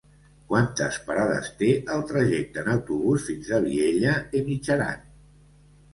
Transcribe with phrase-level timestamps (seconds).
[0.51, 5.09] Quantes parades té el trajecte en autobús fins a Vielha e Mijaran?